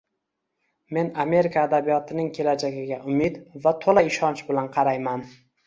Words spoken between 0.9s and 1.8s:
Men Amerika